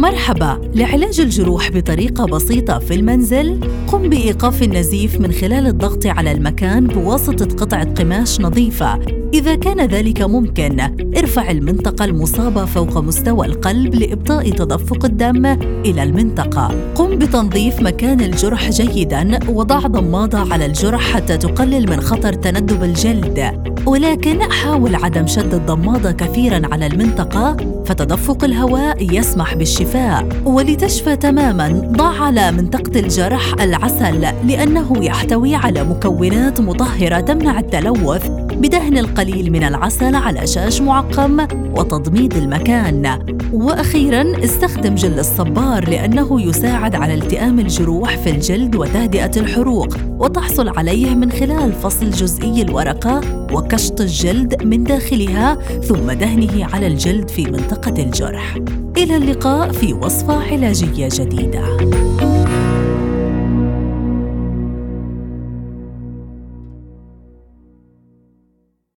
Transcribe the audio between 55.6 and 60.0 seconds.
ثم دهنه على الجلد في منطقة الجرح. إلى اللقاء في